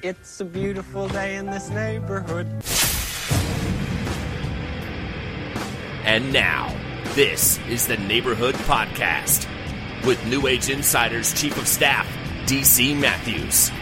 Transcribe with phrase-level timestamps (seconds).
[0.00, 2.46] It's a beautiful day in this neighborhood.
[6.04, 6.72] And now,
[7.16, 9.48] this is the Neighborhood Podcast
[10.06, 12.06] with New Age Insiders Chief of Staff,
[12.46, 13.72] DC Matthews.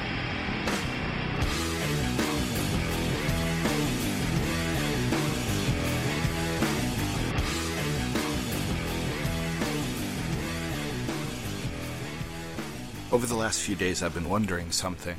[13.13, 15.19] Over the last few days, I've been wondering something.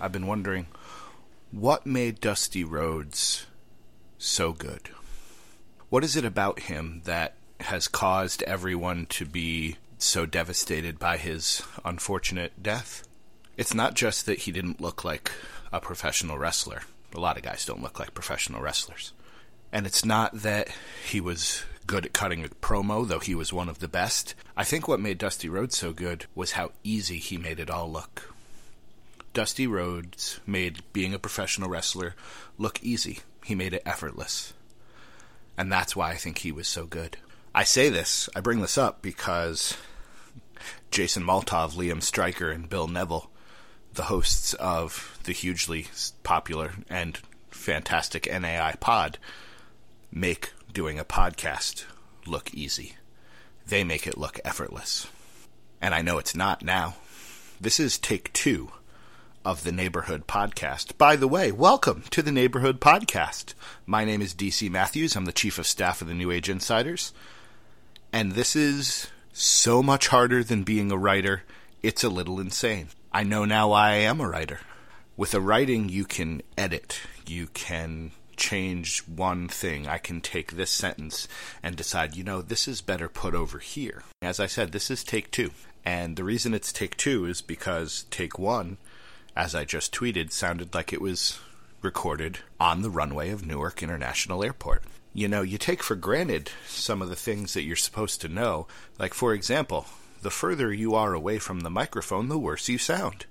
[0.00, 0.66] I've been wondering
[1.50, 3.46] what made Dusty Rhodes
[4.18, 4.90] so good?
[5.88, 11.62] What is it about him that has caused everyone to be so devastated by his
[11.84, 13.06] unfortunate death?
[13.56, 15.32] It's not just that he didn't look like
[15.72, 16.82] a professional wrestler.
[17.14, 19.12] A lot of guys don't look like professional wrestlers.
[19.72, 20.68] And it's not that
[21.08, 24.34] he was good at cutting a promo, though he was one of the best.
[24.56, 27.90] I think what made Dusty Rhodes so good was how easy he made it all
[27.90, 28.34] look.
[29.36, 32.14] Dusty Rhodes made being a professional wrestler
[32.56, 33.18] look easy.
[33.44, 34.54] He made it effortless.
[35.58, 37.18] And that's why I think he was so good.
[37.54, 39.76] I say this, I bring this up because
[40.90, 43.28] Jason Maltov, Liam Stryker, and Bill Neville,
[43.92, 45.88] the hosts of the hugely
[46.22, 49.18] popular and fantastic NAI pod,
[50.10, 51.84] make doing a podcast
[52.24, 52.96] look easy.
[53.66, 55.08] They make it look effortless.
[55.82, 56.94] And I know it's not now.
[57.60, 58.70] This is take two
[59.46, 60.98] of the Neighborhood Podcast.
[60.98, 63.54] By the way, welcome to the Neighborhood Podcast.
[63.86, 65.14] My name is DC Matthews.
[65.14, 67.12] I'm the Chief of Staff of the New Age Insiders.
[68.12, 71.44] And this is so much harder than being a writer,
[71.80, 72.88] it's a little insane.
[73.12, 74.58] I know now why I am a writer.
[75.16, 79.86] With a writing, you can edit, you can change one thing.
[79.86, 81.28] I can take this sentence
[81.62, 84.02] and decide, you know, this is better put over here.
[84.20, 85.52] As I said, this is take two.
[85.84, 88.78] And the reason it's take two is because take one,
[89.36, 91.38] as I just tweeted, sounded like it was
[91.82, 94.82] recorded on the runway of Newark International Airport.
[95.12, 98.66] You know, you take for granted some of the things that you're supposed to know.
[98.98, 99.86] Like, for example,
[100.22, 103.26] the further you are away from the microphone, the worse you sound.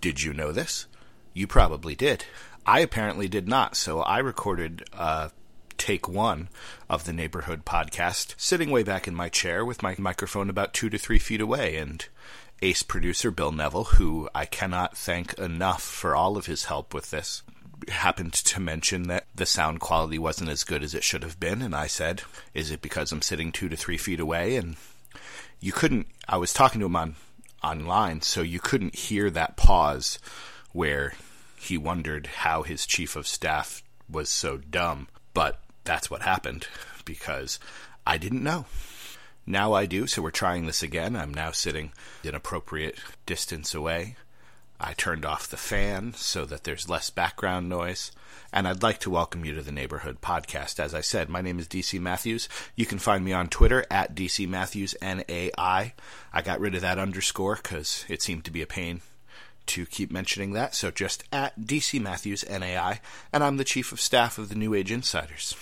[0.00, 0.86] Did you know this?
[1.32, 2.24] You probably did.
[2.66, 5.30] I apparently did not, so I recorded uh,
[5.76, 6.48] take one
[6.88, 10.90] of the neighborhood podcast, sitting way back in my chair with my microphone about two
[10.90, 12.06] to three feet away, and
[12.62, 17.10] ace producer Bill Neville, who I cannot thank enough for all of his help with
[17.10, 17.42] this,
[17.88, 21.62] happened to mention that the sound quality wasn't as good as it should have been,
[21.62, 22.22] and I said,
[22.54, 24.76] "Is it because I'm sitting two to three feet away?" And
[25.60, 26.06] you couldn't.
[26.28, 27.16] I was talking to him on
[27.62, 30.18] online, so you couldn't hear that pause
[30.72, 31.14] where
[31.56, 35.08] he wondered how his chief of staff was so dumb.
[35.34, 36.66] But that's what happened
[37.04, 37.58] because
[38.06, 38.66] I didn't know.
[39.46, 41.16] Now I do, so we're trying this again.
[41.16, 41.92] I'm now sitting
[42.24, 44.16] an appropriate distance away.
[44.78, 48.12] I turned off the fan so that there's less background noise.
[48.52, 50.80] And I'd like to welcome you to the Neighborhood Podcast.
[50.80, 52.48] As I said, my name is DC Matthews.
[52.74, 55.94] You can find me on Twitter at DC Matthews NAI.
[56.32, 59.02] I got rid of that underscore because it seemed to be a pain
[59.66, 63.00] to keep mentioning that, so just at DC Matthews NAI,
[63.32, 65.54] and I'm the Chief of Staff of the New Age Insiders.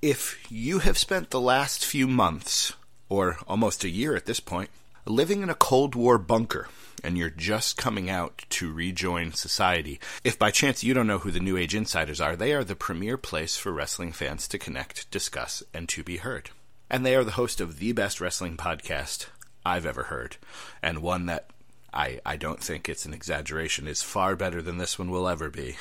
[0.00, 2.72] If you have spent the last few months,
[3.12, 4.70] or almost a year at this point,
[5.04, 6.68] living in a Cold War bunker,
[7.04, 11.30] and you're just coming out to rejoin society, if by chance you don't know who
[11.30, 15.10] the New Age Insiders are, they are the premier place for wrestling fans to connect,
[15.10, 16.48] discuss, and to be heard.
[16.88, 19.26] And they are the host of the best wrestling podcast
[19.62, 20.38] I've ever heard,
[20.82, 21.50] and one that
[21.92, 25.50] I, I don't think it's an exaggeration, is far better than this one will ever
[25.50, 25.76] be.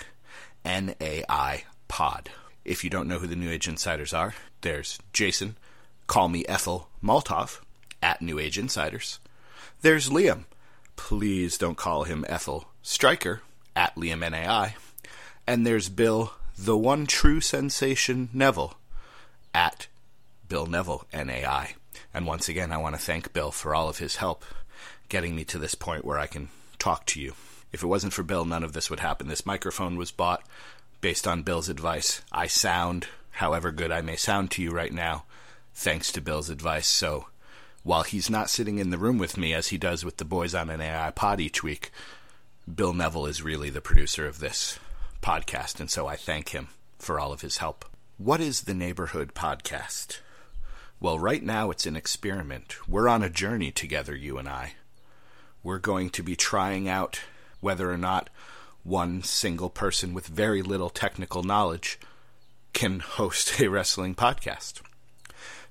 [0.66, 2.30] NAI Pod.
[2.66, 5.56] If you don't know who the New Age Insiders are, there's Jason,
[6.12, 7.62] call me Ethel Maltov,
[8.04, 9.20] at New Age Insiders.
[9.82, 10.44] There's Liam,
[10.98, 13.42] please don't call him Ethel Stryker,
[13.78, 14.76] at Liam NAI.
[15.48, 18.74] And there's Bill, the one true sensation Neville,
[19.56, 19.88] at
[20.50, 21.76] Bill Neville NAI.
[22.14, 24.44] And once again, I want to thank Bill for all of his help
[25.08, 27.36] getting me to this point where I can talk to you.
[27.72, 29.30] If it wasn't for Bill, none of this would happen.
[29.30, 30.44] This microphone was bought
[31.00, 32.22] based on Bill's advice.
[32.34, 35.24] I sound however good I may sound to you right now,
[35.74, 36.88] thanks to Bill's advice.
[36.88, 37.28] So
[37.84, 40.54] while he's not sitting in the room with me as he does with the boys
[40.54, 41.92] on NAI pod each week,
[42.74, 44.80] Bill Neville is really the producer of this
[45.22, 46.70] podcast, and so I thank him
[47.00, 47.86] for all of his help.
[48.18, 50.20] What is the Neighborhood Podcast?
[51.00, 52.88] Well, right now it's an experiment.
[52.88, 54.74] We're on a journey together, you and I
[55.64, 57.22] we're going to be trying out
[57.60, 58.30] whether or not
[58.84, 62.00] one single person with very little technical knowledge
[62.74, 64.82] can host a wrestling podcast.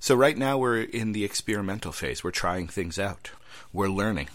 [0.00, 2.24] So, right now, we're in the experimental phase.
[2.24, 3.30] We're trying things out,
[3.72, 4.28] we're learning.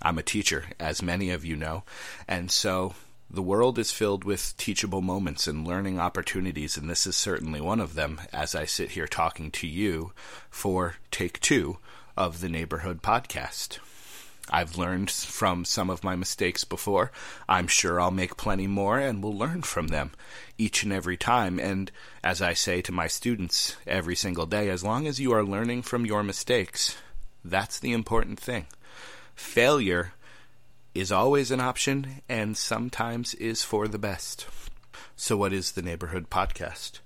[0.00, 1.84] I'm a teacher, as many of you know,
[2.26, 2.94] and so
[3.32, 7.80] The world is filled with teachable moments and learning opportunities, and this is certainly one
[7.80, 10.12] of them as I sit here talking to you
[10.50, 11.78] for take two
[12.14, 13.78] of the Neighborhood Podcast.
[14.50, 17.12] I've learned from some of my mistakes before.
[17.48, 20.10] I'm sure I'll make plenty more and will learn from them
[20.58, 21.58] each and every time.
[21.60, 21.90] And
[22.24, 25.82] as I say to my students every single day, as long as you are learning
[25.82, 26.96] from your mistakes,
[27.44, 28.66] that's the important thing.
[29.34, 30.12] Failure
[30.94, 34.46] is always an option and sometimes is for the best.
[35.16, 37.00] So, what is the Neighborhood Podcast?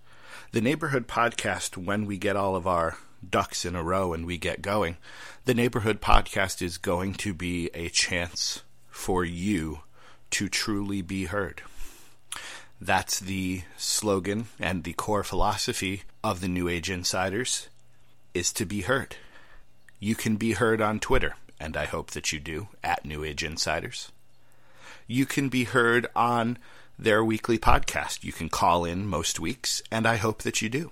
[0.53, 2.97] The Neighborhood Podcast, when we get all of our
[3.29, 4.97] ducks in a row and we get going,
[5.45, 9.81] the Neighborhood Podcast is going to be a chance for you
[10.31, 11.63] to truly be heard.
[12.81, 17.69] That's the slogan and the core philosophy of the New Age Insiders
[18.35, 19.17] is to be heard.
[19.99, 23.43] You can be heard on Twitter and I hope that you do, at New Age
[23.43, 24.13] Insiders.
[25.07, 26.59] You can be heard on
[26.99, 28.25] their weekly podcast.
[28.25, 30.91] You can call in most weeks, and I hope that you do.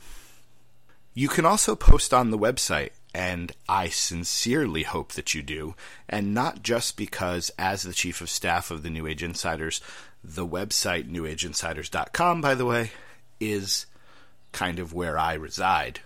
[1.17, 5.77] You can also post on the website, and I sincerely hope that you do,
[6.09, 9.81] and not just because, as the chief of staff of the New Age Insiders,
[10.25, 12.91] the website, newageinsiders.com, by the way,
[13.39, 13.87] is
[14.51, 16.01] kind of where I reside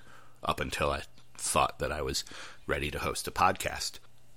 [0.45, 1.03] up until I
[1.39, 2.25] thought that I was
[2.67, 3.93] ready to host a podcast.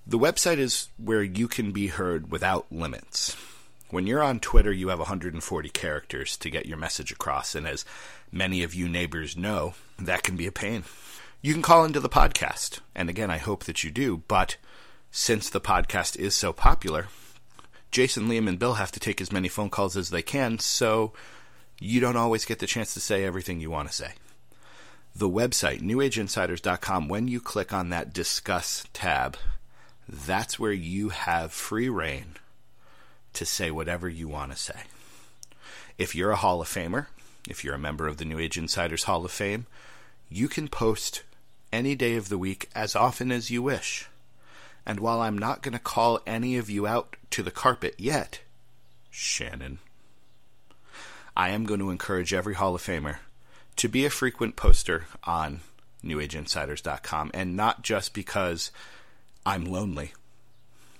[0.08, 3.36] The website is where you can be heard without limits.
[3.90, 7.84] When you're on Twitter, you have 140 characters to get your message across, and as
[8.32, 10.84] many of you neighbors know, that can be a pain.
[11.42, 14.58] You can call into the podcast, and again, I hope that you do, but
[15.12, 17.08] since the podcast is so popular,
[17.92, 21.14] Jason, Liam, and Bill have to take as many phone calls as they can, so
[21.80, 24.14] you don't always get the chance to say everything you want to say.
[25.14, 29.36] The website, newageinsiders.com, when you click on that Discuss tab,
[30.08, 32.38] that's where you have free rein
[33.34, 34.84] to say whatever you want to say.
[35.98, 37.08] If you're a Hall of Famer,
[37.50, 39.66] if you're a member of the New Age Insiders Hall of Fame,
[40.30, 41.24] you can post
[41.74, 44.08] any day of the week as often as you wish.
[44.86, 48.42] And while I'm not going to call any of you out to the carpet yet,
[49.10, 49.80] Shannon,
[51.36, 53.18] I am going to encourage every Hall of Famer
[53.78, 55.62] to be a frequent poster on
[56.04, 58.72] NewAgeInsiders.com, and not just because
[59.46, 60.14] I'm lonely,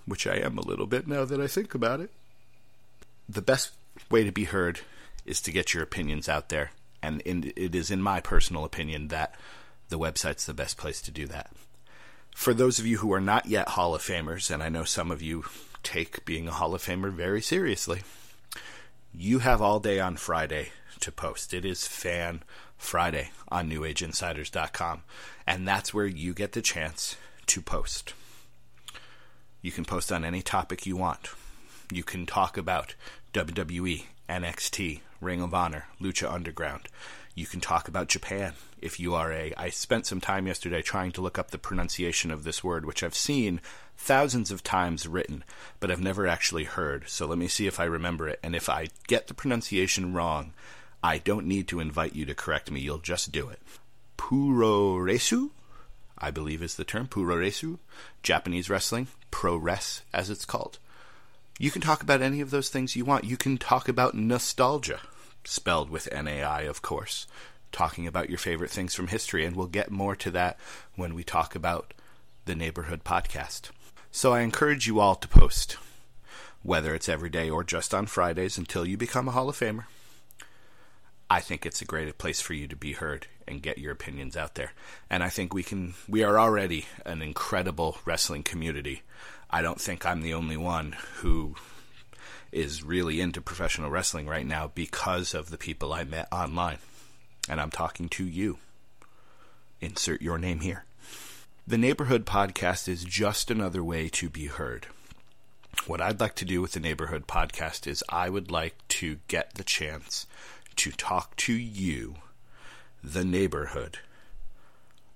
[0.06, 2.12] which I am a little bit now that I think about it.
[3.28, 3.72] The best
[4.10, 4.82] way to be heard
[5.26, 6.72] is to get your opinions out there,
[7.02, 9.36] and it is, in my personal opinion, that
[9.90, 11.52] the website's the best place to do that.
[12.36, 15.12] For those of you who are not yet Hall of Famers, and I know some
[15.12, 15.46] of you
[15.84, 18.02] take being a Hall of Famer very seriously,
[19.14, 20.70] you have all day on Friday
[21.02, 21.54] to post.
[21.54, 22.44] It is Fan
[22.78, 25.04] Friday on NewAgeInsiders.com,
[25.46, 28.14] and that's where you get the chance to post.
[29.62, 31.30] You can post on any topic you want.
[31.92, 32.96] You can talk about
[33.34, 36.90] WWE, NXT, Ring of Honor, Lucha Underground.
[37.36, 39.54] You can talk about Japan if you are a.
[39.56, 43.04] I spent some time yesterday trying to look up the pronunciation of this word, which
[43.04, 43.62] I've seen
[43.96, 45.44] thousands of times written,
[45.80, 47.08] but I've never actually heard.
[47.08, 48.40] So let me see if I remember it.
[48.44, 50.54] And if I get the pronunciation wrong,
[51.04, 52.82] I don't need to invite you to correct me.
[52.82, 53.60] You'll just do it.
[54.18, 55.52] Puroresu?
[56.18, 57.80] I believe is the term, puroresu,
[58.22, 60.78] Japanese wrestling, pro res as it's called.
[61.58, 63.24] You can talk about any of those things you want.
[63.24, 65.00] You can talk about nostalgia,
[65.44, 67.28] spelled with NAI, of course,
[67.72, 70.60] talking about your favorite things from history, and we'll get more to that
[70.96, 71.94] when we talk about
[72.46, 73.70] the Neighborhood Podcast.
[74.12, 75.78] So I encourage you all to post,
[76.64, 79.86] whether it's every day or just on Fridays until you become a Hall of Famer.
[81.30, 84.36] I think it's a great place for you to be heard and get your opinions
[84.36, 84.74] out there.
[85.10, 89.04] And I think we can we are already an incredible wrestling community.
[89.50, 91.56] I don't think I'm the only one who
[92.52, 96.80] is really into professional wrestling right now because of the people I met online.
[97.50, 98.58] And I'm talking to you.
[99.80, 100.86] Insert your name here.
[101.66, 104.88] The Neighborhood Podcast is just another way to be heard.
[105.88, 109.54] What I'd like to do with the Neighborhood Podcast is I would like to get
[109.56, 110.28] the chance
[110.76, 112.16] to talk to you,
[113.04, 114.00] the neighborhood,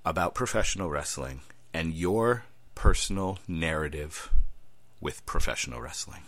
[0.06, 1.42] about professional wrestling
[1.74, 4.32] and your personal narrative
[5.02, 6.22] with professional wrestling.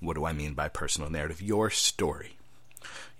[0.00, 1.42] What do I mean by personal narrative?
[1.42, 2.36] Your story.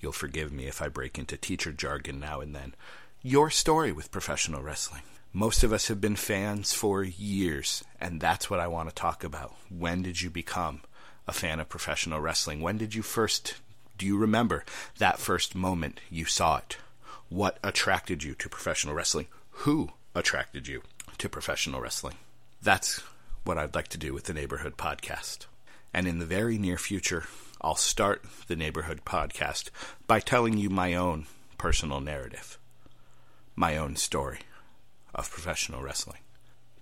[0.00, 2.74] You'll forgive me if I break into teacher jargon now and then.
[3.22, 5.02] Your story with professional wrestling.
[5.32, 9.24] Most of us have been fans for years, and that's what I want to talk
[9.24, 9.54] about.
[9.68, 10.80] When did you become
[11.26, 12.60] a fan of professional wrestling?
[12.60, 13.56] When did you first
[13.98, 14.64] do you remember
[14.98, 16.76] that first moment you saw it?
[17.28, 19.26] What attracted you to professional wrestling?
[19.50, 20.82] Who attracted you
[21.18, 22.14] to professional wrestling?
[22.62, 23.02] That's
[23.42, 25.46] what I'd like to do with the Neighborhood Podcast.
[25.92, 27.24] And in the very near future,
[27.60, 29.70] I'll start the Neighborhood podcast
[30.06, 31.26] by telling you my own
[31.56, 32.58] personal narrative,
[33.56, 34.40] my own story
[35.14, 36.20] of professional wrestling.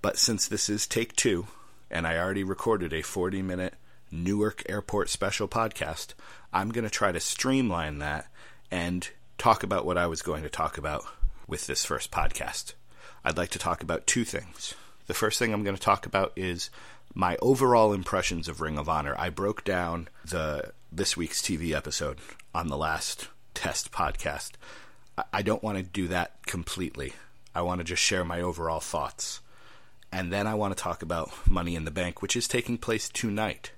[0.03, 1.47] But since this is take two,
[1.91, 3.75] and I already recorded a 40 minute
[4.11, 6.15] Newark Airport special podcast,
[6.53, 8.27] I'm going to try to streamline that
[8.71, 9.09] and
[9.39, 11.05] talk about what I was going to talk about
[11.47, 12.75] with this first podcast.
[13.25, 14.75] I'd like to talk about two things.
[15.07, 16.71] The first thing I'm going to talk about is
[17.17, 19.15] my overall impressions of Ring of Honor.
[19.19, 22.19] I broke down the this week's TV episode
[22.55, 24.53] on the last test podcast.
[25.33, 27.15] I don't want to do that completely.
[27.55, 29.41] I want to just share my overall thoughts.
[30.13, 33.09] And then I want to talk about Money in the Bank, which is taking place
[33.09, 33.73] tonight.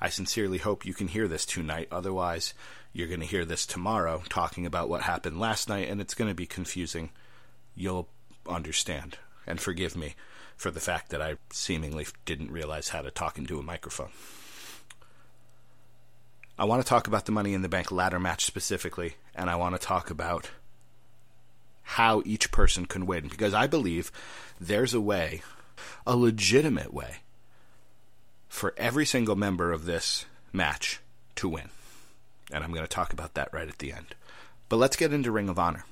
[0.00, 1.88] I sincerely hope you can hear this tonight.
[1.92, 2.54] Otherwise,
[2.94, 6.30] you're going to hear this tomorrow talking about what happened last night, and it's going
[6.30, 7.10] to be confusing.
[7.74, 8.08] You'll
[8.48, 9.18] understand.
[9.46, 10.14] And forgive me
[10.58, 14.10] for the fact that I seemingly didn't realize how to talk into a microphone.
[16.58, 19.54] I want to talk about the Money in the Bank ladder match specifically, and I
[19.54, 20.50] want to talk about
[21.82, 24.10] how each person can win because I believe
[24.60, 25.42] there's a way,
[26.04, 27.18] a legitimate way,
[28.48, 31.00] for every single member of this match
[31.36, 31.68] to win.
[32.52, 34.16] And I'm going to talk about that right at the end.
[34.68, 35.84] But let's get into Ring of Honor.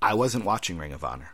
[0.00, 1.32] I wasn't watching Ring of Honor.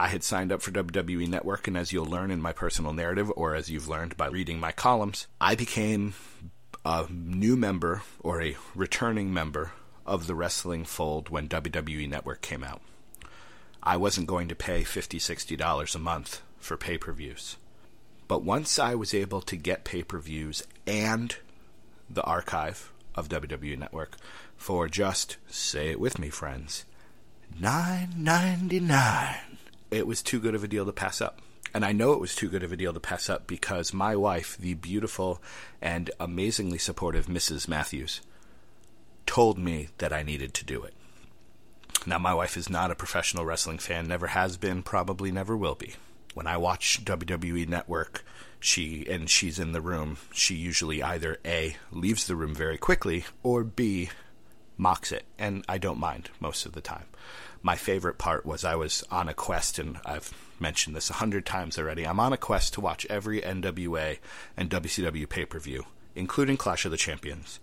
[0.00, 3.32] I had signed up for WWE Network, and as you'll learn in my personal narrative,
[3.36, 6.14] or as you've learned by reading my columns, I became
[6.84, 9.72] a new member or a returning member
[10.06, 12.80] of the wrestling fold when WWE Network came out.
[13.82, 17.56] I wasn't going to pay $50, $60 a month for pay per views.
[18.26, 21.34] But once I was able to get pay per views and
[22.08, 24.16] the archive of WWE Network
[24.56, 26.84] for just, say it with me, friends,
[27.58, 29.58] nine ninety nine,
[29.90, 31.40] it was too good of a deal to pass up.
[31.74, 34.16] And I know it was too good of a deal to pass up because my
[34.16, 35.42] wife, the beautiful
[35.82, 37.68] and amazingly supportive Mrs.
[37.68, 38.20] Matthews,
[39.26, 40.94] told me that I needed to do it.
[42.06, 45.74] Now, my wife is not a professional wrestling fan, never has been, probably never will
[45.74, 45.94] be.
[46.32, 48.24] When I watch WWE Network,
[48.60, 53.24] she and she's in the room, she usually either A leaves the room very quickly
[53.42, 54.10] or B
[54.78, 57.04] mocks it, and I don't mind most of the time.
[57.60, 61.44] My favorite part was I was on a quest, and I've mentioned this a hundred
[61.44, 62.06] times already.
[62.06, 64.18] I'm on a quest to watch every NWA
[64.56, 67.60] and WCW pay per view, including Clash of the Champions.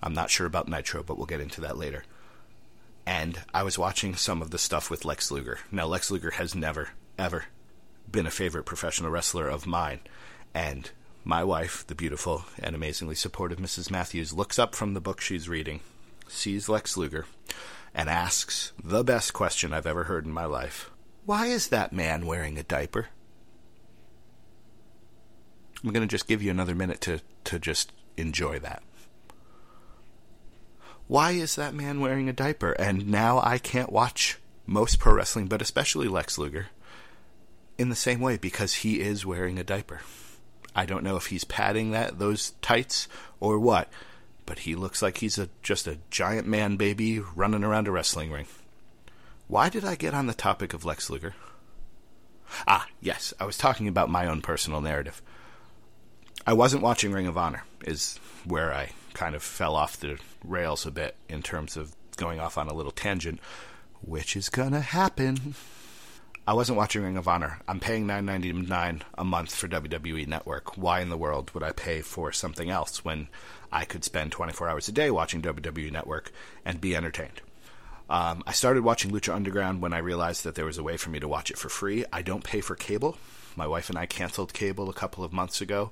[0.00, 2.04] I'm not sure about Nitro, but we'll get into that later
[3.08, 5.60] and I was watching some of the stuff with Lex Luger.
[5.72, 7.46] Now, Lex Luger has never, ever
[8.12, 10.00] been a favorite professional wrestler of mine,
[10.52, 10.90] and
[11.24, 13.90] my wife, the beautiful and amazingly supportive Mrs.
[13.90, 15.80] Matthews, looks up from the book she's reading,
[16.28, 17.26] sees Lex Luger,
[17.94, 20.90] and asks the best question I've ever heard in my life
[21.24, 23.08] Why is that man wearing a diaper?
[25.82, 28.82] I'm going to just give you another minute to, to just enjoy that
[31.08, 32.72] why is that man wearing a diaper?
[32.72, 36.66] And now I can't watch most pro wrestling, but especially Lex Luger,
[37.78, 40.02] in the same way because he is wearing a diaper.
[40.76, 43.08] I don't know if he's padding that those tights
[43.40, 43.90] or what,
[44.48, 48.32] but he looks like he's a just a giant man baby running around a wrestling
[48.32, 48.46] ring.
[49.46, 51.34] Why did I get on the topic of Lex Luger?
[52.66, 55.20] Ah, yes, I was talking about my own personal narrative.
[56.46, 60.86] I wasn't watching Ring of Honor, is where I kind of fell off the rails
[60.86, 63.40] a bit in terms of going off on a little tangent,
[64.00, 65.56] which is gonna happen.
[66.48, 67.60] I wasn't watching Ring of Honor.
[67.68, 70.78] I'm paying nine ninety nine a month for WWE Network.
[70.78, 73.28] Why in the world would I pay for something else when
[73.70, 76.32] I could spend 24 hours a day watching WWE Network
[76.64, 77.42] and be entertained?
[78.08, 81.10] Um, I started watching Lucha Underground when I realized that there was a way for
[81.10, 82.06] me to watch it for free.
[82.10, 83.18] I don't pay for cable.
[83.54, 85.90] My wife and I canceled cable a couple of months ago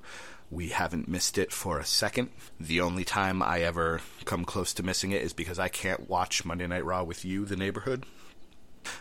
[0.51, 2.31] we haven't missed it for a second.
[2.61, 6.45] The only time I ever come close to missing it is because I can't watch
[6.45, 8.07] Monday Night Raw with you, the neighborhood.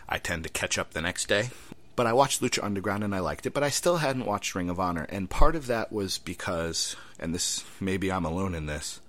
[0.08, 1.50] I tend to catch up the next day.
[1.96, 4.68] But I watched Lucha Underground and I liked it, but I still hadn't watched Ring
[4.68, 5.06] of Honor.
[5.08, 9.00] And part of that was because, and this, maybe I'm alone in this,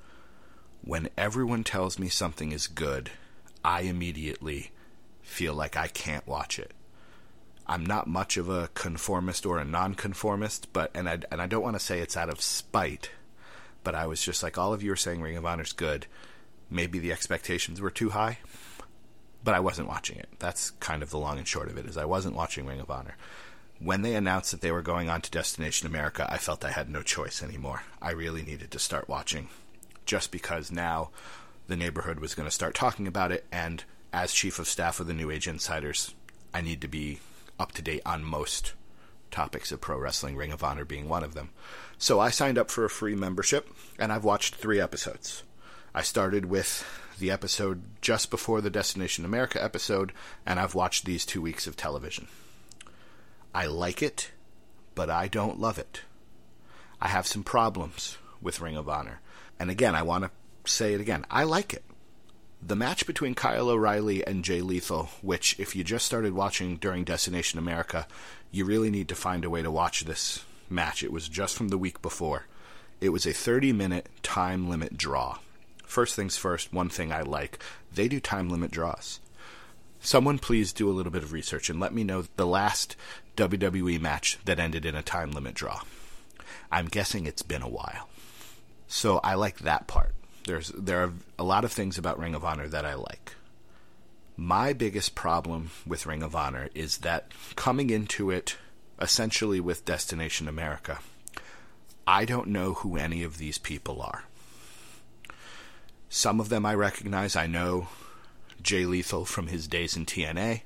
[0.82, 3.12] when everyone tells me something is good,
[3.64, 4.72] I immediately
[5.22, 6.72] feel like I can't watch it.
[7.68, 11.64] I'm not much of a conformist or a nonconformist, but and I and I don't
[11.64, 13.12] want to say it's out of spite,
[13.84, 16.08] but I was just like all of you are saying Ring of Honor's good.
[16.70, 18.40] Maybe the expectations were too high,
[19.48, 20.28] but I wasn't watching it.
[20.40, 21.86] That's kind of the long and short of it.
[21.86, 23.16] Is I wasn't watching Ring of Honor.
[23.80, 26.90] When they announced that they were going on to Destination America, I felt I had
[26.90, 27.84] no choice anymore.
[28.02, 29.48] I really needed to start watching,
[30.06, 31.12] just because now
[31.68, 35.08] the neighborhood was going to start talking about it, and as chief of staff of
[35.08, 36.14] the New Age Insiders,
[36.54, 37.20] I need to be
[37.58, 38.74] up to date on most
[39.32, 41.52] topics of pro wrestling, Ring of Honor being one of them.
[41.98, 45.44] So I signed up for a free membership, and I've watched three episodes.
[45.98, 46.86] I started with
[47.18, 50.14] the episode just before the Destination America episode,
[50.46, 52.28] and I've watched these two weeks of television.
[53.52, 54.30] I like it,
[54.94, 56.02] but I don't love it.
[57.02, 59.22] I have some problems with Ring of Honor.
[59.60, 61.26] And again, I want to say it again.
[61.32, 61.84] I like it.
[62.62, 67.06] The match between Kyle O'Reilly and Jay Lethal, which, if you just started watching during
[67.06, 68.06] Destination America,
[68.52, 71.02] you really need to find a way to watch this match.
[71.02, 72.46] It was just from the week before.
[73.02, 75.40] It was a 30 minute time limit draw.
[75.88, 77.60] First things first, one thing I like
[77.92, 79.20] they do time limit draws.
[80.02, 82.96] Someone please do a little bit of research and let me know the last
[83.38, 85.82] WWE match that ended in a time limit draw.
[86.72, 88.10] I'm guessing it's been a while.
[88.88, 90.14] So I like that part.
[90.46, 93.34] There's there are a lot of things about Ring of Honor that I like.
[94.36, 98.58] My biggest problem with Ring of Honor is that coming into it
[99.02, 101.00] essentially with Destination America,
[102.06, 104.26] I don't know who any of these people are.
[106.10, 107.36] Some of them I recognize.
[107.36, 107.88] I know
[108.62, 110.62] Jay Lethal from his days in TNA.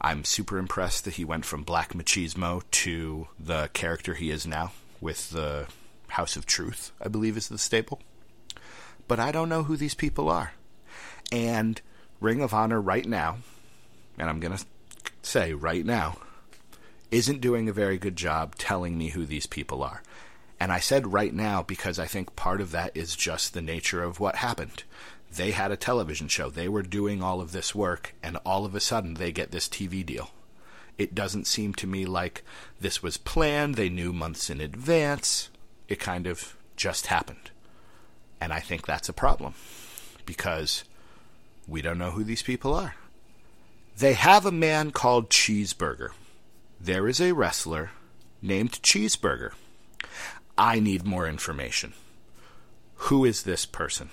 [0.00, 4.72] I'm super impressed that he went from Black Machismo to the character he is now
[5.00, 5.66] with the
[6.08, 8.00] House of Truth, I believe is the staple.
[9.08, 10.52] But I don't know who these people are.
[11.32, 11.80] And
[12.20, 13.38] Ring of Honor right now,
[14.18, 14.64] and I'm going to
[15.22, 16.16] say right now,
[17.10, 20.02] isn't doing a very good job telling me who these people are.
[20.60, 24.02] And I said right now because I think part of that is just the nature
[24.02, 24.84] of what happened.
[25.34, 28.74] They had a television show, they were doing all of this work, and all of
[28.74, 30.30] a sudden they get this TV deal.
[30.98, 32.44] It doesn't seem to me like
[32.78, 35.48] this was planned, they knew months in advance.
[35.88, 37.50] It kind of just happened.
[38.40, 39.54] And I think that's a problem
[40.26, 40.84] because
[41.66, 42.96] we don't know who these people are.
[43.96, 46.10] They have a man called Cheeseburger.
[46.80, 47.90] There is a wrestler
[48.42, 49.52] named Cheeseburger.
[50.60, 51.94] I need more information.
[53.06, 54.10] Who is this person?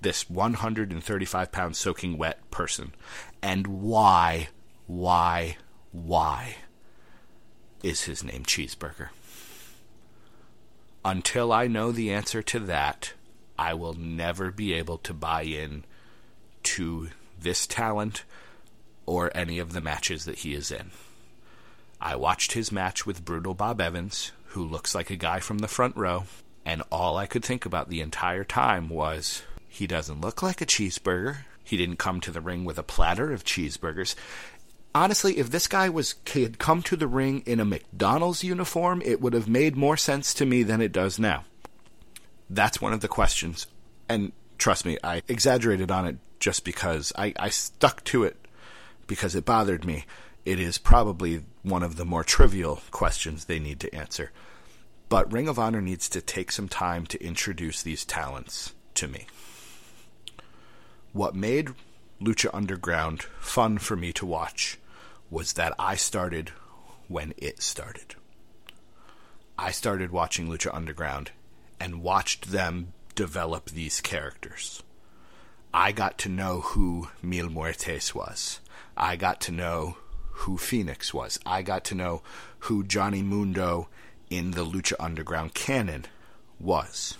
[0.00, 2.94] This 135 pound soaking wet person?
[3.42, 4.48] And why,
[4.86, 5.58] why,
[5.92, 6.56] why
[7.82, 9.10] is his name Cheeseburger?
[11.04, 13.12] Until I know the answer to that,
[13.58, 15.84] I will never be able to buy in
[16.62, 18.24] to this talent
[19.04, 20.92] or any of the matches that he is in.
[22.00, 25.68] I watched his match with Brutal Bob Evans, who looks like a guy from the
[25.68, 26.24] front row,
[26.64, 30.66] and all I could think about the entire time was he doesn't look like a
[30.66, 31.38] cheeseburger.
[31.62, 34.14] He didn't come to the ring with a platter of cheeseburgers.
[34.92, 39.20] Honestly, if this guy was had come to the ring in a McDonald's uniform, it
[39.20, 41.44] would have made more sense to me than it does now.
[42.48, 43.68] That's one of the questions.
[44.08, 48.36] And trust me, I exaggerated on it just because I, I stuck to it
[49.06, 50.06] because it bothered me.
[50.44, 54.32] It is probably one of the more trivial questions they need to answer.
[55.08, 59.26] But Ring of Honor needs to take some time to introduce these talents to me.
[61.12, 61.70] What made
[62.20, 64.78] Lucha Underground fun for me to watch
[65.30, 66.50] was that I started
[67.08, 68.14] when it started.
[69.58, 71.32] I started watching Lucha Underground
[71.80, 74.82] and watched them develop these characters.
[75.74, 78.60] I got to know who Mil Muertes was.
[78.96, 79.96] I got to know
[80.40, 81.38] who Fénix was.
[81.44, 82.22] I got to know
[82.60, 83.88] who Johnny Mundo
[84.30, 86.06] in the Lucha Underground canon
[86.58, 87.18] was.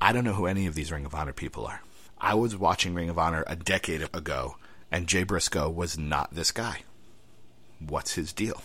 [0.00, 1.80] I don't know who any of these Ring of Honor people are.
[2.18, 4.56] I was watching Ring of Honor a decade ago,
[4.90, 6.82] and Jay Briscoe was not this guy.
[7.80, 8.62] What's his deal?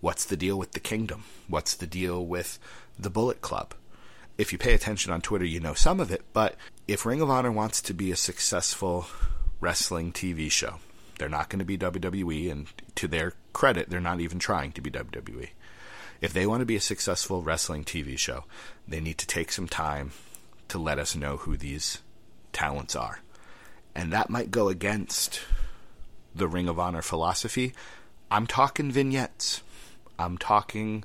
[0.00, 1.24] What's the deal with the Kingdom?
[1.46, 2.58] What's the deal with
[2.98, 3.74] the Bullet Club?
[4.38, 6.56] If you pay attention on Twitter, you know some of it, but
[6.88, 9.06] if Ring of Honor wants to be a successful
[9.60, 10.80] wrestling TV show,
[11.18, 14.80] they're not going to be WWE, and to their credit, they're not even trying to
[14.80, 15.48] be WWE.
[16.20, 18.44] If they want to be a successful wrestling TV show,
[18.88, 20.12] they need to take some time
[20.68, 21.98] to let us know who these
[22.52, 23.20] talents are.
[23.94, 25.40] And that might go against
[26.34, 27.72] the Ring of Honor philosophy.
[28.30, 29.62] I'm talking vignettes.
[30.18, 31.04] I'm talking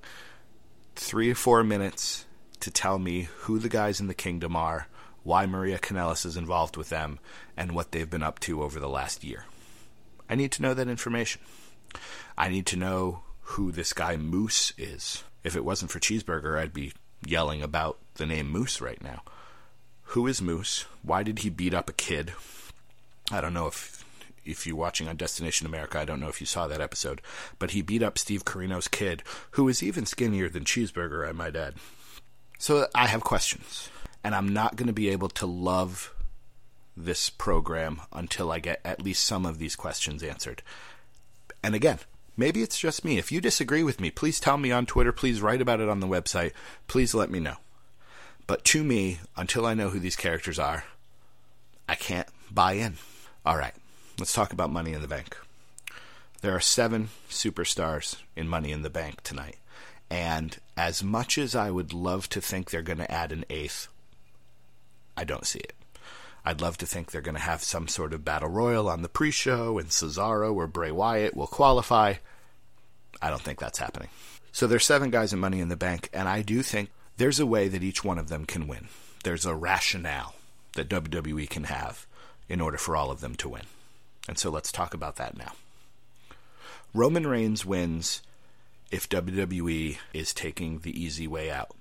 [0.95, 2.25] three or four minutes
[2.61, 4.87] to tell me who the guys in the kingdom are,
[5.23, 7.19] why Maria Kanellis is involved with them,
[7.57, 9.45] and what they've been up to over the last year.
[10.31, 11.41] I need to know that information.
[12.37, 15.25] I need to know who this guy Moose is.
[15.43, 16.93] If it wasn't for Cheeseburger, I'd be
[17.25, 19.23] yelling about the name Moose right now.
[20.03, 20.85] Who is Moose?
[21.03, 22.31] Why did he beat up a kid?
[23.29, 24.05] I don't know if
[24.45, 27.21] if you're watching on Destination America, I don't know if you saw that episode,
[27.59, 31.55] but he beat up Steve Corino's kid, who is even skinnier than Cheeseburger, I might
[31.55, 31.75] add.
[32.57, 33.89] So I have questions,
[34.23, 36.11] and I'm not going to be able to love
[36.95, 40.61] this program until I get at least some of these questions answered.
[41.63, 41.99] And again,
[42.35, 43.17] maybe it's just me.
[43.17, 45.11] If you disagree with me, please tell me on Twitter.
[45.11, 46.51] Please write about it on the website.
[46.87, 47.55] Please let me know.
[48.47, 50.83] But to me, until I know who these characters are,
[51.87, 52.97] I can't buy in.
[53.45, 53.73] All right,
[54.19, 55.37] let's talk about Money in the Bank.
[56.41, 59.57] There are seven superstars in Money in the Bank tonight.
[60.09, 63.87] And as much as I would love to think they're going to add an eighth,
[65.15, 65.73] I don't see it.
[66.43, 69.09] I'd love to think they're going to have some sort of battle royal on the
[69.09, 72.15] pre show and Cesaro or Bray Wyatt will qualify.
[73.21, 74.09] I don't think that's happening.
[74.51, 77.45] So there's seven guys in Money in the Bank, and I do think there's a
[77.45, 78.87] way that each one of them can win.
[79.23, 80.35] There's a rationale
[80.73, 82.07] that WWE can have
[82.49, 83.63] in order for all of them to win.
[84.27, 85.53] And so let's talk about that now.
[86.93, 88.21] Roman Reigns wins
[88.89, 91.75] if WWE is taking the easy way out.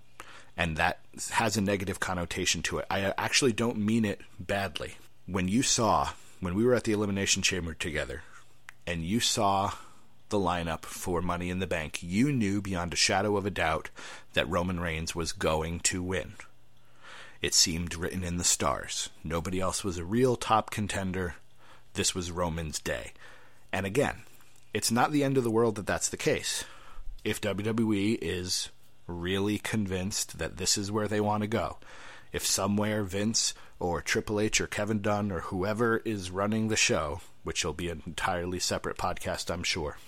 [0.61, 0.99] And that
[1.31, 2.87] has a negative connotation to it.
[2.91, 4.97] I uh, actually don't mean it badly.
[5.25, 8.25] When you saw, when we were at the Elimination Chamber together,
[8.87, 9.73] and you saw
[10.29, 13.89] the lineup for Money in the Bank, you knew beyond a shadow of a doubt
[14.35, 16.35] that Roman Reigns was going to win.
[17.41, 19.09] It seemed written in the stars.
[19.25, 21.37] Nobody else was a real top contender.
[21.95, 23.13] This was Roman's day.
[23.73, 24.25] And again,
[24.75, 26.65] it's not the end of the world that that's the case.
[27.25, 28.69] If WWE is
[29.11, 31.79] really convinced that this is where they want to go,
[32.33, 37.21] if somewhere Vince or Triple H or Kevin Dunn or whoever is running the show,
[37.43, 39.99] which will be an entirely separate podcast, I'm sure,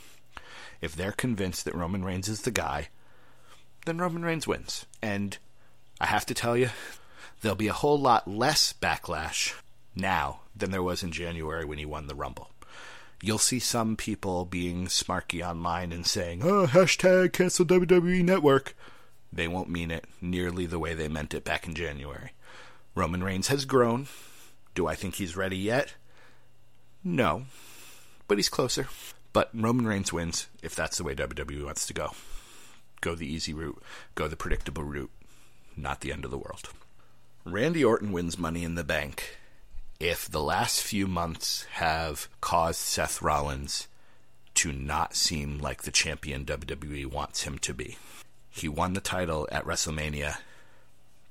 [0.81, 2.89] if they're convinced that Roman Reigns is the guy,
[3.87, 4.87] then Roman Reigns wins.
[5.03, 5.37] And
[6.01, 6.71] I have to tell you,
[7.41, 9.55] there'll be a whole lot less backlash
[9.97, 12.53] now than there was in January when he won the Rumble
[13.23, 18.77] you'll see some people being smarky online and saying, oh, hashtag cancel WWE Network.
[19.33, 22.33] They won't mean it nearly the way they meant it back in January.
[22.95, 24.07] Roman Reigns has grown.
[24.75, 25.95] Do I think he's ready yet?
[27.03, 27.45] No.
[28.29, 28.89] But he's closer.
[29.33, 32.11] But Roman Reigns wins if that's the way WWE wants to go.
[33.01, 33.83] Go the easy route,
[34.15, 35.11] go the predictable route.
[35.77, 36.69] Not the end of the world.
[37.45, 39.39] Randy Orton wins Money in the Bank
[39.99, 43.89] if the last few months have caused Seth Rollins
[44.55, 47.97] to not seem like the champion WWE wants him to be.
[48.53, 50.37] He won the title at WrestleMania.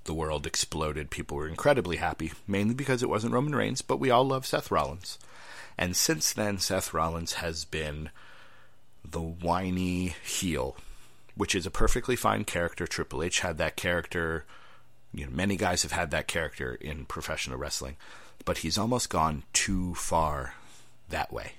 [0.03, 1.09] The world exploded.
[1.09, 4.71] People were incredibly happy, mainly because it wasn't Roman Reigns, but we all love Seth
[4.71, 5.17] Rollins.
[5.77, 8.09] And since then, Seth Rollins has been
[9.09, 10.75] the whiny heel,
[11.35, 12.85] which is a perfectly fine character.
[12.87, 14.45] Triple H had that character.
[15.13, 17.97] You know, many guys have had that character in professional wrestling
[18.45, 20.55] but he's almost gone too far
[21.09, 21.53] that way.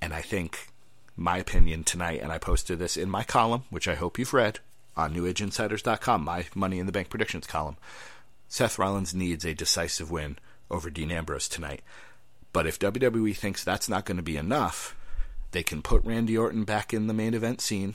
[0.00, 0.68] And I think
[1.16, 4.60] my opinion tonight, and I posted this in my column, which I hope you've read
[4.96, 7.76] on NewAgeInsiders.com, my Money in the Bank predictions column.
[8.48, 10.38] Seth Rollins needs a decisive win
[10.70, 11.82] over Dean Ambrose tonight.
[12.52, 14.94] But if WWE thinks that's not going to be enough,
[15.52, 17.94] they can put Randy Orton back in the main event scene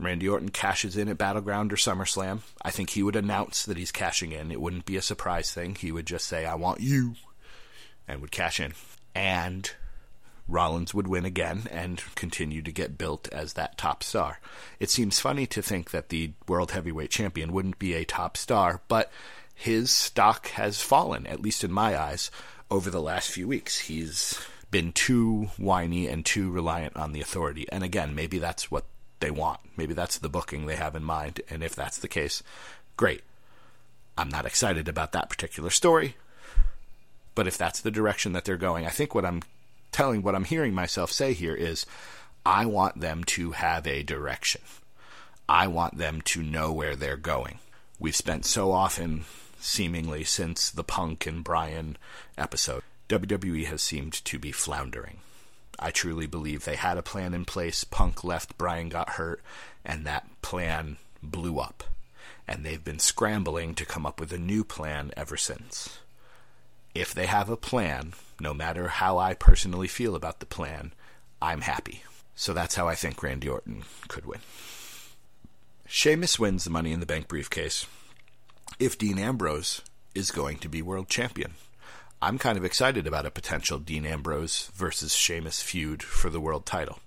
[0.00, 3.92] Randy Orton cashes in at Battleground or SummerSlam, I think he would announce that he's
[3.92, 4.50] cashing in.
[4.50, 5.74] It wouldn't be a surprise thing.
[5.74, 7.14] He would just say, I want you,
[8.08, 8.72] and would cash in.
[9.14, 9.70] And
[10.50, 14.40] Rollins would win again and continue to get built as that top star.
[14.78, 18.82] It seems funny to think that the World Heavyweight Champion wouldn't be a top star,
[18.88, 19.10] but
[19.54, 22.30] his stock has fallen, at least in my eyes,
[22.70, 23.80] over the last few weeks.
[23.80, 27.66] He's been too whiny and too reliant on the authority.
[27.70, 28.84] And again, maybe that's what
[29.20, 29.60] they want.
[29.76, 31.40] Maybe that's the booking they have in mind.
[31.50, 32.42] And if that's the case,
[32.96, 33.22] great.
[34.16, 36.16] I'm not excited about that particular story.
[37.34, 39.42] But if that's the direction that they're going, I think what I'm
[39.92, 41.86] telling, what I'm hearing myself say here is
[42.44, 44.62] I want them to have a direction.
[45.48, 47.58] I want them to know where they're going.
[47.98, 49.24] We've spent so often,
[49.58, 51.96] seemingly since the Punk and Bryan
[52.38, 55.18] episode, WWE has seemed to be floundering.
[55.78, 57.84] I truly believe they had a plan in place.
[57.84, 59.42] Punk left, Bryan got hurt,
[59.84, 61.84] and that plan blew up.
[62.46, 65.98] And they've been scrambling to come up with a new plan ever since.
[66.94, 70.92] If they have a plan, no matter how I personally feel about the plan,
[71.40, 72.02] I'm happy.
[72.34, 74.40] So that's how I think Randy Orton could win.
[75.86, 77.86] Sheamus wins the Money in the Bank briefcase
[78.78, 79.82] if Dean Ambrose
[80.14, 81.54] is going to be world champion.
[82.22, 86.66] I'm kind of excited about a potential Dean Ambrose versus Sheamus feud for the world
[86.66, 86.98] title.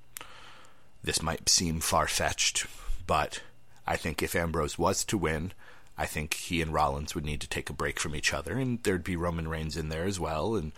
[1.04, 2.66] This might seem far fetched,
[3.06, 3.42] but
[3.86, 5.52] I think if Ambrose was to win,
[5.98, 8.82] I think he and Rollins would need to take a break from each other, and
[8.84, 10.72] there'd be Roman Reigns in there as well, and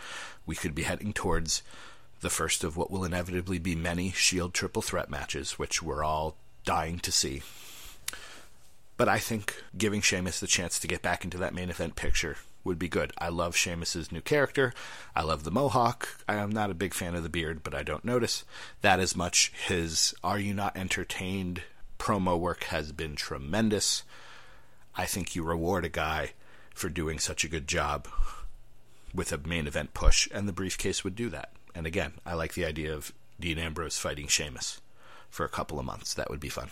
[0.45, 1.63] we could be heading towards
[2.21, 6.35] the first of what will inevitably be many Shield triple threat matches, which we're all
[6.65, 7.43] dying to see.
[8.97, 12.37] But I think giving Sheamus the chance to get back into that main event picture
[12.63, 13.13] would be good.
[13.17, 14.73] I love Sheamus's new character.
[15.15, 16.07] I love the mohawk.
[16.27, 18.43] I am not a big fan of the beard, but I don't notice
[18.81, 19.51] that as much.
[19.67, 21.61] His Are You Not Entertained
[21.99, 24.03] promo work has been tremendous.
[24.97, 26.31] I think you reward a guy
[26.73, 28.07] for doing such a good job
[29.13, 31.51] with a main event push, and the briefcase would do that.
[31.73, 34.81] And again, I like the idea of Dean Ambrose fighting Sheamus
[35.29, 36.13] for a couple of months.
[36.13, 36.69] That would be fun.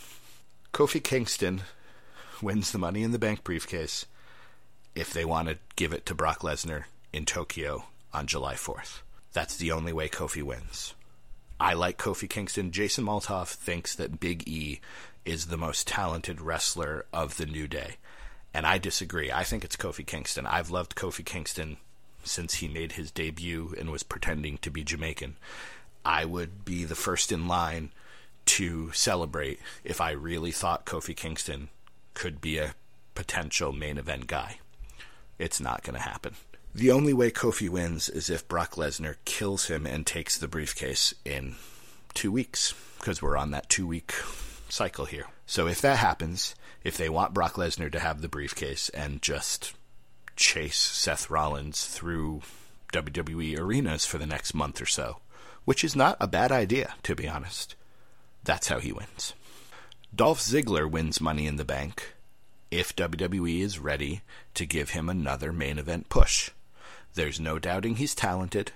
[0.73, 1.61] Kofi Kingston
[2.41, 4.05] wins the Money in the Bank briefcase
[4.95, 9.01] if they want to give it to Brock Lesnar in Tokyo on July 4th.
[9.33, 10.93] That's the only way Kofi wins.
[11.59, 12.71] I like Kofi Kingston.
[12.71, 14.81] Jason Maltoff thinks that Big E
[15.25, 17.95] is the most talented wrestler of the New Day.
[18.53, 19.31] And I disagree.
[19.31, 20.45] I think it's Kofi Kingston.
[20.45, 21.77] I've loved Kofi Kingston
[22.23, 25.35] since he made his debut and was pretending to be Jamaican.
[26.05, 27.91] I would be the first in line
[28.45, 31.69] to celebrate if I really thought Kofi Kingston
[32.13, 32.75] could be a
[33.15, 34.59] potential main event guy.
[35.39, 36.35] It's not going to happen.
[36.75, 41.13] The only way Kofi wins is if Brock Lesnar kills him and takes the briefcase
[41.23, 41.55] in
[42.13, 44.13] two weeks, because we're on that two week
[44.73, 45.27] cycle here.
[45.45, 49.73] So if that happens, if they want Brock Lesnar to have the briefcase and just
[50.35, 52.41] chase Seth Rollins through
[52.91, 55.17] WWE arenas for the next month or so,
[55.65, 57.75] which is not a bad idea, to be honest,
[58.43, 59.33] that's how he wins.
[60.13, 62.13] Dolph Ziggler wins Money in the Bank
[62.71, 64.21] if WWE is ready
[64.55, 66.49] to give him another main event push.
[67.13, 68.71] There's no doubting he's talented.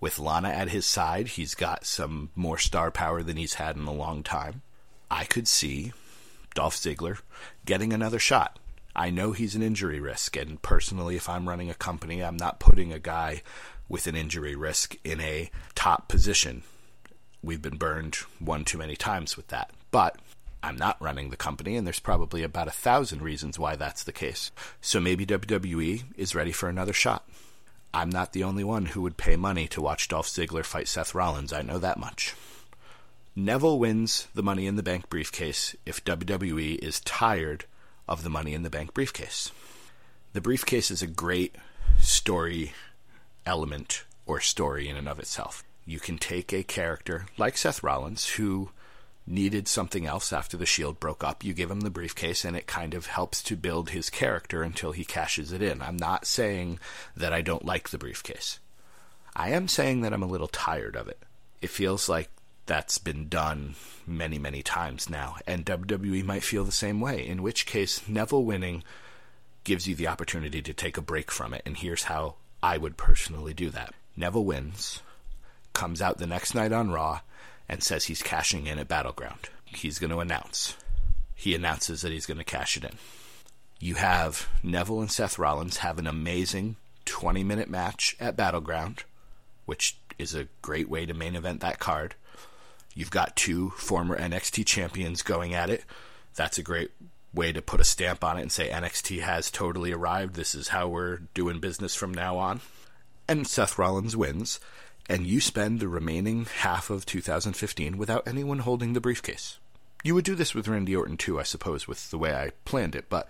[0.00, 3.86] With Lana at his side, he's got some more star power than he's had in
[3.86, 4.62] a long time.
[5.10, 5.92] I could see
[6.54, 7.20] Dolph Ziggler
[7.64, 8.58] getting another shot.
[8.94, 12.60] I know he's an injury risk, and personally, if I'm running a company, I'm not
[12.60, 13.42] putting a guy
[13.88, 16.62] with an injury risk in a top position.
[17.42, 19.70] We've been burned one too many times with that.
[19.90, 20.18] But
[20.62, 24.12] I'm not running the company, and there's probably about a thousand reasons why that's the
[24.12, 24.50] case.
[24.80, 27.28] So maybe WWE is ready for another shot.
[27.94, 31.14] I'm not the only one who would pay money to watch Dolph Ziggler fight Seth
[31.14, 32.34] Rollins, I know that much.
[33.38, 37.66] Neville wins the Money in the Bank briefcase if WWE is tired
[38.08, 39.52] of the Money in the Bank briefcase.
[40.32, 41.54] The briefcase is a great
[42.00, 42.72] story
[43.44, 45.62] element or story in and of itself.
[45.84, 48.70] You can take a character like Seth Rollins who
[49.26, 51.44] needed something else after the Shield broke up.
[51.44, 54.92] You give him the briefcase and it kind of helps to build his character until
[54.92, 55.82] he cashes it in.
[55.82, 56.78] I'm not saying
[57.14, 58.60] that I don't like the briefcase.
[59.34, 61.18] I am saying that I'm a little tired of it.
[61.60, 62.30] It feels like
[62.66, 63.74] that's been done
[64.06, 68.44] many, many times now, and WWE might feel the same way, in which case, Neville
[68.44, 68.82] winning
[69.64, 72.96] gives you the opportunity to take a break from it, and here's how I would
[72.96, 73.94] personally do that.
[74.16, 75.02] Neville wins,
[75.72, 77.20] comes out the next night on Raw,
[77.68, 79.48] and says he's cashing in at Battleground.
[79.64, 80.76] He's going to announce.
[81.34, 82.96] He announces that he's going to cash it in.
[83.78, 89.04] You have Neville and Seth Rollins have an amazing 20 minute match at Battleground,
[89.66, 92.14] which is a great way to main event that card.
[92.96, 95.84] You've got two former NXT champions going at it.
[96.34, 96.90] That's a great
[97.34, 100.34] way to put a stamp on it and say NXT has totally arrived.
[100.34, 102.62] This is how we're doing business from now on.
[103.28, 104.60] And Seth Rollins wins,
[105.10, 109.58] and you spend the remaining half of 2015 without anyone holding the briefcase.
[110.02, 112.94] You would do this with Randy Orton too, I suppose, with the way I planned
[112.94, 113.28] it, but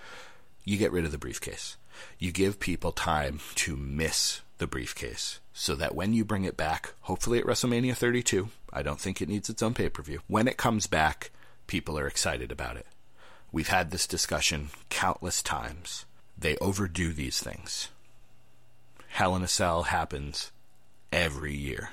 [0.64, 1.76] you get rid of the briefcase.
[2.20, 6.92] You give people time to miss the briefcase so that when you bring it back,
[7.02, 10.46] hopefully at WrestleMania 32, I don't think it needs its own pay per view, when
[10.46, 11.30] it comes back,
[11.66, 12.86] people are excited about it.
[13.50, 16.04] We've had this discussion countless times.
[16.36, 17.88] They overdo these things.
[19.08, 20.52] Hell in a Cell happens
[21.10, 21.88] every year.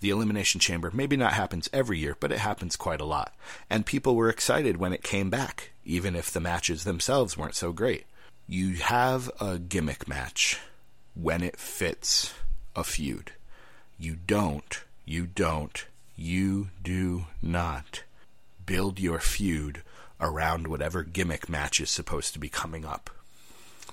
[0.00, 3.34] The Elimination Chamber maybe not happens every year, but it happens quite a lot.
[3.70, 7.72] And people were excited when it came back, even if the matches themselves weren't so
[7.72, 8.04] great.
[8.46, 10.58] You have a gimmick match
[11.14, 12.34] when it fits
[12.76, 13.32] a feud.
[13.98, 18.02] You don't, you don't, you do not
[18.64, 19.82] build your feud
[20.20, 23.10] around whatever gimmick match is supposed to be coming up.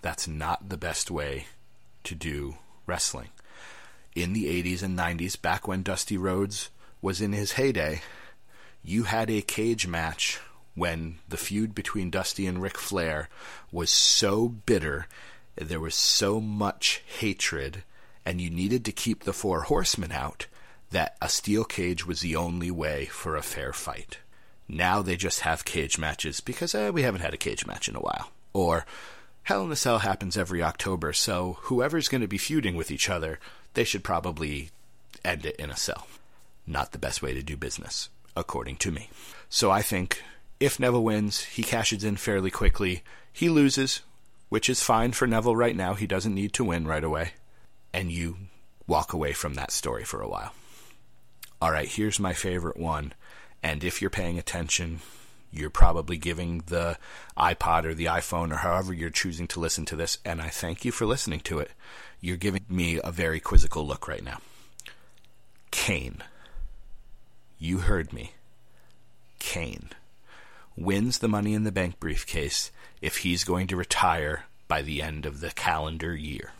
[0.02, 1.48] That's not the best way
[2.04, 2.56] to do
[2.86, 3.30] wrestling.
[4.16, 6.70] In the 80s and 90s, back when Dusty Rhodes
[7.02, 8.02] was in his heyday,
[8.84, 10.40] you had a cage match
[10.76, 13.30] when the feud between Dusty and Ric Flair
[13.72, 15.08] was so bitter,
[15.56, 17.84] there was so much hatred,
[18.26, 20.48] and you needed to keep the Four Horsemen out,
[20.92, 24.20] that a steel cage was the only way for a fair fight.
[24.68, 27.96] Now they just have cage matches because eh, we haven't had a cage match in
[27.96, 28.32] a while.
[28.54, 28.86] Or
[29.44, 33.10] Hell in a Cell happens every October, so whoever's going to be feuding with each
[33.10, 33.40] other,
[33.74, 34.70] they should probably
[35.26, 36.06] end it in a cell.
[36.68, 39.10] Not the best way to do business, according to me.
[39.50, 40.22] So I think
[40.60, 43.02] if Neville wins, he cashes in fairly quickly.
[43.34, 44.02] He loses,
[44.50, 45.96] which is fine for Neville right now.
[45.96, 47.34] He doesn't need to win right away.
[47.92, 48.38] And you
[48.86, 50.54] walk away from that story for a while.
[51.62, 53.14] All right, here's my favorite one.
[53.62, 55.02] And if you're paying attention,
[55.52, 56.98] You're probably giving the
[57.38, 60.86] iPod or the iPhone or however you're choosing to listen to this, and I thank
[60.86, 61.72] you for listening to it.
[62.22, 64.40] You're giving me a very quizzical look right now.
[65.72, 66.24] Kane.
[67.58, 68.34] You heard me.
[69.40, 69.90] Kane
[70.78, 75.26] wins the Money in the Bank briefcase if he's going to retire by the end
[75.26, 76.52] of the calendar year.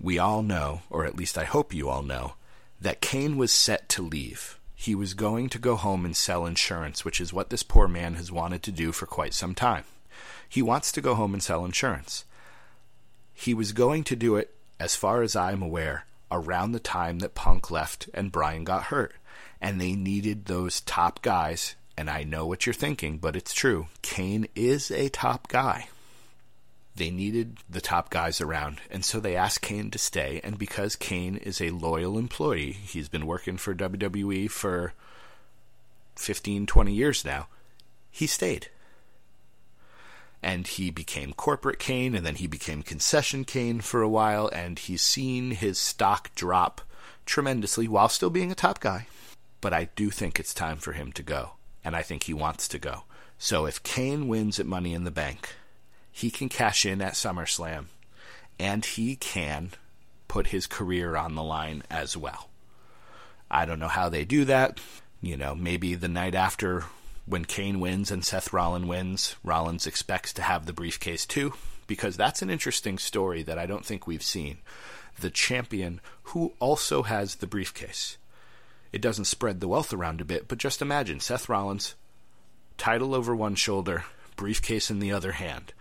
[0.00, 2.34] We all know, or at least I hope you all know,
[2.80, 4.58] that Kane was set to leave.
[4.74, 8.14] He was going to go home and sell insurance, which is what this poor man
[8.14, 9.84] has wanted to do for quite some time.
[10.48, 12.24] He wants to go home and sell insurance.
[13.34, 17.34] He was going to do it, as far as I'm aware, around the time that
[17.34, 19.14] Punk left and Bryan got hurt.
[19.60, 21.76] And they needed those top guys.
[21.96, 23.88] And I know what you're thinking, but it's true.
[24.00, 25.88] Kane is a top guy
[26.96, 30.40] they needed the top guys around, and so they asked Kane to stay.
[30.42, 34.92] And because Kane is a loyal employee, he's been working for WWE for
[36.16, 37.48] 15, 20 years now,
[38.10, 38.68] he stayed.
[40.42, 44.78] And he became corporate Kane, and then he became concession Kane for a while, and
[44.78, 46.80] he's seen his stock drop
[47.26, 49.06] tremendously while still being a top guy.
[49.60, 51.52] But I do think it's time for him to go,
[51.84, 53.04] and I think he wants to go.
[53.38, 55.54] So if Kane wins at Money in the Bank,
[56.12, 57.86] he can cash in at SummerSlam
[58.58, 59.70] and he can
[60.28, 62.48] put his career on the line as well.
[63.50, 64.78] I don't know how they do that.
[65.20, 66.84] You know, maybe the night after
[67.26, 71.54] when Kane wins and Seth Rollins wins, Rollins expects to have the briefcase too,
[71.86, 74.58] because that's an interesting story that I don't think we've seen.
[75.20, 78.16] The champion who also has the briefcase.
[78.92, 81.94] It doesn't spread the wealth around a bit, but just imagine Seth Rollins,
[82.78, 84.04] title over one shoulder,
[84.36, 85.72] briefcase in the other hand.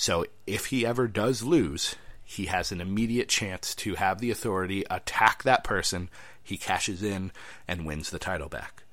[0.00, 4.84] So if he ever does lose, he has an immediate chance to have the authority
[4.88, 6.08] attack that person.
[6.40, 7.32] He cashes in
[7.66, 8.84] and wins the title back.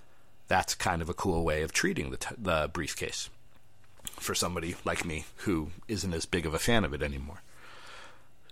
[0.48, 3.30] That's kind of a cool way of treating the, t- the briefcase
[4.14, 7.44] for somebody like me who isn't as big of a fan of it anymore.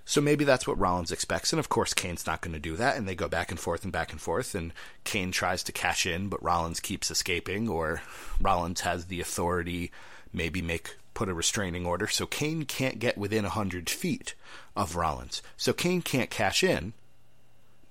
[0.06, 2.98] So maybe that's what Rollins expects, and of course Kane's not going to do that,
[2.98, 4.74] and they go back and forth and back and forth, and
[5.06, 8.04] Kane tries to cash in, but Rollins keeps escaping, or
[8.40, 9.92] Rollins has the authority,
[10.32, 14.36] maybe make put a restraining order, so Kane can't get within 100 feet
[14.76, 15.42] of Rollins.
[15.58, 16.94] So Kane can't cash in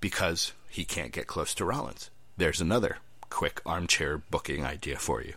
[0.01, 2.11] because he can't get close to Rollins.
[2.37, 2.99] There's another
[3.31, 5.35] quick armchair booking idea for you.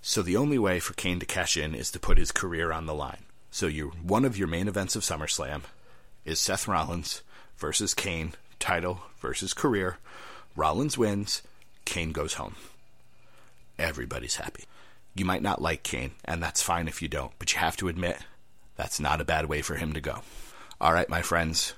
[0.00, 2.86] So the only way for Kane to cash in is to put his career on
[2.86, 3.24] the line.
[3.50, 5.62] So you one of your main events of SummerSlam
[6.24, 7.22] is Seth Rollins
[7.56, 9.98] versus Kane, title versus career.
[10.56, 11.42] Rollins wins,
[11.84, 12.56] Kane goes home.
[13.78, 14.64] Everybody's happy.
[15.14, 17.88] You might not like Kane, and that's fine if you don't, but you have to
[17.88, 18.18] admit
[18.76, 20.22] that's not a bad way for him to go.
[20.80, 21.74] All right, my friends.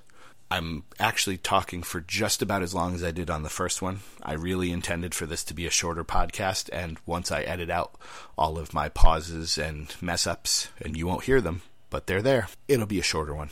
[0.51, 4.01] I'm actually talking for just about as long as I did on the first one.
[4.23, 7.97] I really intended for this to be a shorter podcast, and once I edit out
[8.39, 12.49] all of my pauses and mess ups, and you won't hear them, but they're there,
[12.69, 13.51] it'll be a shorter one.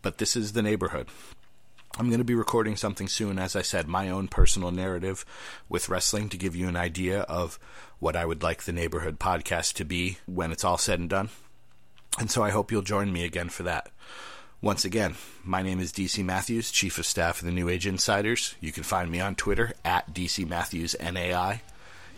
[0.00, 1.08] But this is the neighborhood.
[1.98, 5.26] I'm going to be recording something soon, as I said, my own personal narrative
[5.68, 7.58] with wrestling to give you an idea of
[7.98, 11.28] what I would like the neighborhood podcast to be when it's all said and done.
[12.18, 13.90] And so I hope you'll join me again for that.
[14.62, 18.54] Once again, my name is DC Matthews, Chief of Staff of the New Age Insiders.
[18.60, 21.60] You can find me on Twitter at DC Matthews NAI.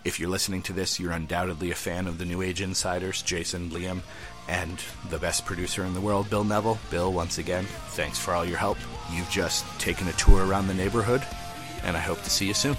[0.04, 3.70] If you're listening to this, you're undoubtedly a fan of the New Age Insiders, Jason,
[3.70, 4.02] Liam,
[4.48, 6.78] and the best producer in the world, Bill Neville.
[6.90, 8.78] Bill, once again, thanks for all your help.
[9.12, 11.22] You've just taken a tour around the neighborhood,
[11.82, 12.76] and I hope to see you soon.